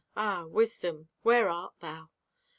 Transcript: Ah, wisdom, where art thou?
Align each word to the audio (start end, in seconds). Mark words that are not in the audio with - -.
Ah, 0.15 0.47
wisdom, 0.47 1.09
where 1.21 1.47
art 1.47 1.75
thou? 1.79 2.09